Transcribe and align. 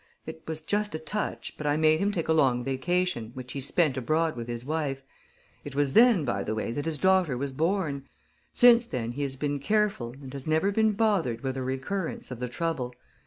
It 0.25 0.41
was 0.47 0.63
just 0.63 0.95
a 0.95 0.97
touch, 0.99 1.55
but 1.59 1.67
I 1.67 1.77
made 1.77 1.99
him 1.99 2.11
take 2.11 2.27
a 2.27 2.33
long 2.33 2.63
vacation, 2.63 3.29
which 3.35 3.51
he 3.51 3.61
spent 3.61 3.95
abroad 3.97 4.35
with 4.35 4.47
his 4.47 4.65
wife. 4.65 5.03
It 5.63 5.75
was 5.75 5.93
then, 5.93 6.25
by 6.25 6.41
the 6.43 6.55
way, 6.55 6.71
that 6.71 6.85
his 6.85 6.97
daughter 6.97 7.37
was 7.37 7.51
born. 7.51 8.07
Since 8.51 8.87
then 8.87 9.11
he 9.11 9.21
has 9.21 9.35
been 9.35 9.59
careful, 9.59 10.13
and 10.13 10.33
has 10.33 10.47
never 10.47 10.71
been 10.71 10.93
bothered 10.93 11.41
with 11.41 11.55
a 11.55 11.61
recurrence 11.61 12.31
of 12.31 12.39
the 12.39 12.49
trouble. 12.49 12.95